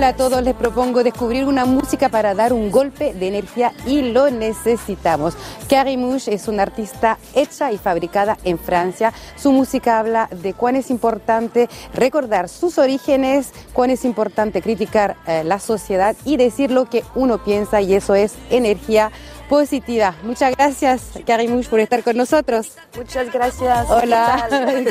Hola 0.00 0.08
a 0.08 0.16
todos, 0.16 0.42
les 0.42 0.54
propongo 0.54 1.04
descubrir 1.04 1.44
una 1.44 1.66
música 1.66 2.08
para 2.08 2.34
dar 2.34 2.54
un 2.54 2.70
golpe 2.70 3.12
de 3.12 3.28
energía 3.28 3.74
y 3.84 4.00
lo 4.00 4.30
necesitamos. 4.30 5.36
Carrie 5.68 5.98
Mouche 5.98 6.32
es 6.32 6.48
una 6.48 6.62
artista 6.62 7.18
hecha 7.34 7.70
y 7.70 7.76
fabricada 7.76 8.38
en 8.44 8.58
Francia. 8.58 9.12
Su 9.36 9.52
música 9.52 9.98
habla 9.98 10.30
de 10.32 10.54
cuán 10.54 10.76
es 10.76 10.90
importante 10.90 11.68
recordar 11.92 12.48
sus 12.48 12.78
orígenes, 12.78 13.52
cuán 13.74 13.90
es 13.90 14.06
importante 14.06 14.62
criticar 14.62 15.18
eh, 15.26 15.44
la 15.44 15.58
sociedad 15.58 16.16
y 16.24 16.38
decir 16.38 16.70
lo 16.70 16.86
que 16.86 17.04
uno 17.14 17.44
piensa 17.44 17.82
y 17.82 17.92
eso 17.92 18.14
es 18.14 18.36
energía 18.48 19.12
positiva. 19.50 20.14
Muchas 20.22 20.56
gracias, 20.56 21.02
Karimouche, 21.26 21.68
por 21.68 21.80
estar 21.80 22.02
con 22.04 22.16
nosotros. 22.16 22.68
Muchas 22.96 23.30
gracias. 23.32 23.90
Hola. 23.90 24.48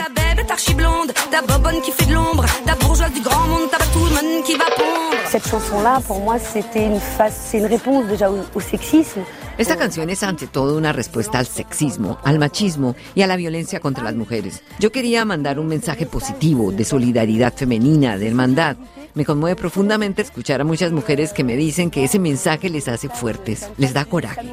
Cette 5.32 5.48
chanson-là, 5.48 6.02
pour 6.06 6.20
moi, 6.20 6.38
c'était 6.40 6.86
une, 6.88 7.66
réponse 7.66 8.06
déjà 8.08 8.30
au, 8.30 8.40
au 8.54 8.60
sexisme. 8.60 9.22
Esta 9.60 9.76
canción 9.76 10.10
es 10.10 10.24
ante 10.24 10.48
todo 10.48 10.78
una 10.78 10.94
respuesta 10.94 11.38
al 11.38 11.46
sexismo, 11.46 12.18
al 12.24 12.40
machismo 12.40 12.96
y 13.14 13.24
a 13.24 13.28
la 13.28 13.36
violencia 13.36 13.82
contra 13.82 14.06
las 14.06 14.16
mujeres. 14.16 14.64
Yo 14.80 14.90
quería 14.90 15.26
mandar 15.26 15.60
un 15.60 15.68
mensaje 15.68 16.06
positivo 16.06 16.72
de 16.72 16.86
solidaridad 16.86 17.54
femenina, 17.54 18.18
de 18.18 18.30
hermandad. 18.30 18.78
Me 19.16 19.26
conmueve 19.26 19.58
profundamente 19.58 20.22
escuchar 20.22 20.62
a 20.62 20.64
muchas 20.64 20.94
mujeres 20.94 21.34
que 21.34 21.44
me 21.44 21.58
dicen 21.58 21.92
que 21.92 22.06
ese 22.06 22.20
mensaje 22.20 22.70
les 22.70 22.88
hace 22.88 23.10
fuertes, 23.10 23.68
les 23.76 23.94
da 23.94 24.06
coraje. 24.06 24.50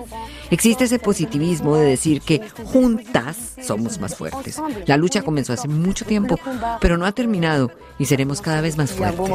Existe 0.50 0.86
ese 0.86 0.98
positivismo 0.98 1.76
de 1.76 1.86
decir 1.86 2.20
que 2.20 2.40
juntas 2.64 3.52
somos 3.62 4.00
más 4.00 4.16
fuertes. 4.16 4.60
La 4.86 4.96
lucha 4.96 5.22
comenzó 5.22 5.52
hace 5.52 5.68
mucho 5.68 6.04
tiempo, 6.04 6.36
pero 6.80 6.98
no 6.98 7.06
ha 7.06 7.12
terminado 7.12 7.70
y 7.96 8.06
seremos 8.06 8.40
cada 8.40 8.60
vez 8.60 8.76
más 8.76 8.90
fuertes. 8.90 9.30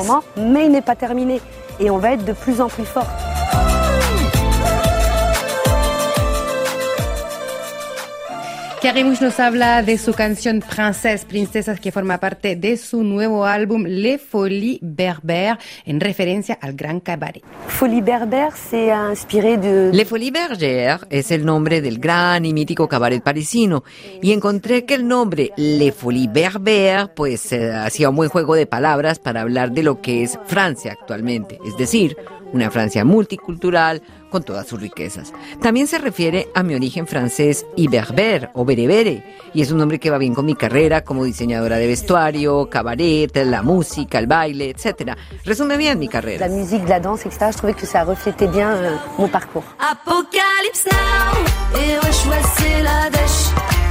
Mouche 8.84 9.24
nos 9.24 9.40
habla 9.40 9.84
de 9.84 9.98
su 9.98 10.12
canción 10.14 10.60
Princess, 10.60 11.24
Princesas, 11.24 11.80
que 11.80 11.92
forma 11.92 12.20
parte 12.20 12.56
de 12.56 12.78
su 12.78 13.04
nuevo 13.04 13.46
álbum 13.46 13.84
Les 13.86 14.20
Folies 14.20 14.80
Berbères, 14.82 15.58
en 15.86 16.00
referencia 16.00 16.58
al 16.60 16.74
gran 16.74 17.00
cabaret. 17.00 17.44
Folie 17.82 18.04
Berbère, 18.04 18.56
c'est 18.56 18.92
inspiré 18.92 19.58
de... 19.58 19.90
Les 19.92 20.06
Folies 20.06 20.30
Bergères 20.30 21.04
es 21.10 21.32
el 21.32 21.44
nombre 21.44 21.82
del 21.82 21.98
gran 21.98 22.46
y 22.46 22.54
mítico 22.54 22.88
cabaret 22.88 23.22
parisino 23.22 23.84
y 24.22 24.34
encontré 24.34 24.86
que 24.86 24.94
el 24.94 25.08
nombre 25.08 25.50
Les 25.58 25.92
Folies 25.92 26.32
Berbères 26.32 27.10
pues 27.16 27.52
eh, 27.52 27.74
hacía 27.74 28.12
un 28.12 28.18
buen 28.18 28.30
juego 28.30 28.54
de 28.54 28.68
palabras 28.68 29.18
para 29.18 29.42
hablar 29.42 29.72
de 29.72 29.82
lo 29.82 30.00
que 30.00 30.22
es 30.22 30.38
Francia 30.46 30.92
actualmente, 30.92 31.58
es 31.66 31.76
decir, 31.76 32.16
una 32.54 32.70
Francia 32.70 33.04
multicultural 33.04 34.04
con 34.30 34.44
todas 34.44 34.66
sus 34.66 34.82
riquezas. 34.82 35.34
También 35.62 35.88
se 35.88 35.98
refiere 35.98 36.48
a 36.56 36.64
mi 36.64 36.74
origen 36.74 37.06
francés 37.06 37.66
y 37.76 37.88
berber 37.88 38.50
o 38.54 38.64
berebere, 38.64 39.24
y 39.54 39.62
es 39.62 39.72
un 39.72 39.78
nombre 39.78 40.00
que 40.00 40.10
va 40.10 40.18
bien 40.18 40.34
con 40.34 40.46
mi 40.46 40.56
carrera 40.56 41.04
como 41.04 41.26
diseñadora 41.26 41.78
de 41.78 41.88
vestuario, 41.88 42.70
cabaret, 42.70 43.36
la 43.46 43.62
música, 43.62 44.20
el 44.20 44.28
baile, 44.28 44.70
etc. 44.70 45.12
Resume 45.44 45.78
bien 45.78 46.00
mi 46.00 46.08
carrera. 46.08 46.48
La 46.48 46.56
musique, 46.56 46.88
la 46.88 47.00
danse, 47.00 47.28
etc. 47.28 47.71
Je 47.72 47.74
trouvais 47.74 47.88
que 47.88 47.88
ça 47.88 48.04
reflétait 48.04 48.48
bien 48.48 48.72
euh, 48.72 48.98
mon 49.18 49.30
parcours. 49.30 49.64
Apocalypse 49.80 50.86
now, 50.92 51.80
et 51.80 51.98
rechoisissez 52.00 52.82
la 52.84 53.10
dèche. 53.10 53.48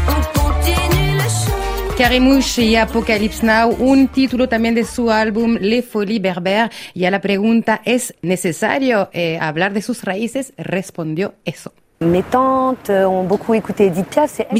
On 0.06 0.38
continue 0.38 1.14
le 1.16 1.22
show. 1.22 1.96
Carrie 1.96 2.20
Mouche 2.20 2.58
y 2.58 2.76
Apocalypse 2.76 3.42
Now, 3.42 3.74
un 3.80 4.08
título 4.08 4.50
también 4.50 4.74
de 4.74 4.84
su 4.84 5.10
álbum 5.10 5.56
Les 5.60 5.82
Folies 5.82 6.20
Berbères. 6.20 6.68
Y 6.94 7.06
a 7.06 7.10
la 7.10 7.22
pregunta, 7.22 7.80
¿es 7.86 8.14
necesario 8.20 9.08
eh, 9.14 9.38
hablar 9.40 9.72
de 9.72 9.80
sus 9.80 10.04
raíces? 10.04 10.52
Respondió 10.58 11.32
eso. 11.46 11.72
Mis 12.02 12.24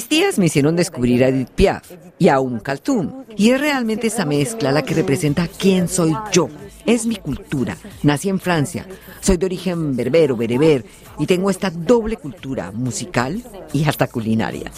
tías 0.09 0.39
me 0.39 0.45
hicieron 0.45 0.77
descubrir 0.77 1.25
a 1.25 1.29
Edith 1.29 1.49
Piaf 1.49 1.91
y 2.19 2.29
a 2.29 2.39
un 2.39 2.61
Kaltum. 2.61 3.25
Y 3.35 3.53
es 3.53 3.59
realmente 3.59 4.09
esa 4.09 4.27
mezcla 4.27 4.71
la 4.73 4.83
que 4.83 4.93
representa 4.93 5.49
quién 5.49 5.89
soy 5.89 6.15
yo. 6.33 6.51
Es 6.85 7.07
mi 7.07 7.17
cultura. 7.17 7.79
Nací 8.03 8.29
en 8.29 8.41
Francia. 8.41 8.85
Soy 9.23 9.39
de 9.39 9.47
origen 9.47 9.97
berbero, 9.97 10.37
bereber. 10.37 10.85
Y 11.19 11.25
tengo 11.25 11.49
esta 11.49 11.71
doble 11.71 12.19
cultura 12.19 12.73
musical 12.73 13.43
y 13.73 13.89
hasta 13.89 14.07
culinaria. 14.07 14.71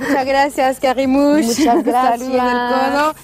Muchas 0.00 0.26
gracias, 0.26 0.80
Carrie 0.80 1.06
Mouche. 1.06 1.46
Muchas 1.46 1.84
gracias. 1.84 2.18
Saludo 2.20 2.68
codo. 2.68 3.14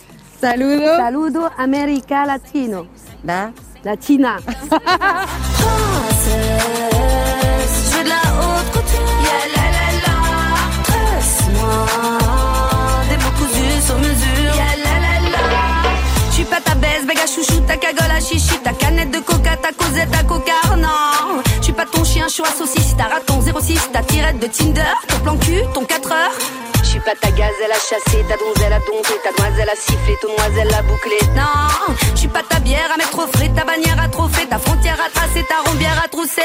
Saludo. 0.41 0.97
Saludo 0.97 1.51
América 1.57 2.25
Latino. 2.27 2.87
Da. 3.25 3.53
Latina. 3.83 4.39
Je 6.23 7.97
veux 7.97 8.05
de 8.05 8.09
la 8.09 8.23
haute 8.41 8.71
couture. 8.73 9.01
Yeah. 9.23 9.47
Tresse-moi 10.85 11.77
des 13.09 13.17
mots 13.17 13.37
cousus 13.39 13.81
sur 13.87 13.99
mesure. 13.99 14.55
Yeah. 14.55 14.75
Je 16.29 16.35
suis 16.35 16.45
pas 16.45 16.61
ta 16.61 16.75
baisse, 16.75 17.07
béga 17.07 17.27
chouchou, 17.27 17.61
ta 17.67 17.77
cagole 17.77 18.11
à 18.11 18.21
chichi, 18.21 18.59
ta 18.63 18.73
canette 18.73 19.11
de 19.11 19.21
coca, 19.21 19.57
ta 19.57 19.73
causette, 19.73 20.11
ta 20.11 20.23
coca, 20.25 20.77
non. 20.77 21.43
Je 21.59 21.65
suis 21.65 21.73
pas 21.73 21.87
ton 21.87 22.05
chien, 22.05 22.29
chaud 22.29 22.45
à 22.45 22.53
saucisse, 22.53 22.95
ta 22.97 23.05
raton 23.05 23.41
06, 23.41 23.91
ta 23.93 24.03
tirette 24.03 24.39
de 24.39 24.47
Tinder, 24.47 24.95
ton 25.09 25.19
plan 25.21 25.37
cul, 25.37 25.63
ton 25.75 25.85
4 25.85 26.13
heures. 26.13 26.70
Suis 26.91 26.99
pas 26.99 27.15
ta 27.15 27.31
gazelle 27.31 27.71
à 27.71 27.75
chasser, 27.75 28.25
ta 28.29 28.37
donzelle 28.37 28.73
à 28.73 28.81
dompter, 28.81 29.15
ta 29.23 29.31
demoiselle 29.31 29.71
à 29.71 29.77
siffler, 29.77 30.17
ton 30.21 30.29
noiselle 30.37 30.75
à 30.75 30.83
boucler. 30.83 31.21
Non, 31.37 31.95
je 32.15 32.19
suis 32.19 32.27
pas 32.27 32.43
ta 32.43 32.59
bière 32.59 32.91
à 32.93 32.97
mettre 32.97 33.17
au 33.17 33.29
frais, 33.29 33.49
ta 33.55 33.65
bannière 33.65 33.97
à 34.03 34.09
trophée, 34.09 34.45
ta 34.49 34.59
frontière 34.59 34.99
à 35.01 35.09
tracer, 35.09 35.45
ta 35.49 35.71
rombière 35.71 36.03
à 36.05 36.09
trousser. 36.09 36.43